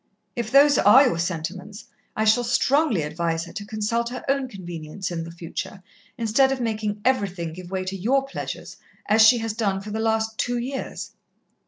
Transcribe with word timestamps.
If 0.35 0.49
those 0.49 0.79
are 0.79 1.05
your 1.05 1.19
sentiments, 1.19 1.85
I 2.15 2.23
shall 2.25 2.43
strongly 2.43 3.03
advise 3.03 3.45
her 3.45 3.53
to 3.53 3.63
consult 3.63 4.09
her 4.09 4.25
own 4.27 4.47
convenience 4.47 5.11
in 5.11 5.23
the 5.25 5.29
future, 5.31 5.83
instead 6.17 6.51
of 6.51 6.59
making 6.59 6.99
everything 7.05 7.53
give 7.53 7.69
way 7.69 7.85
to 7.85 7.95
your 7.95 8.25
pleasures, 8.25 8.77
as 9.07 9.21
she 9.21 9.37
has 9.37 9.53
done 9.53 9.79
for 9.79 9.91
the 9.91 9.99
last 9.99 10.39
two 10.39 10.57
years." 10.57 11.11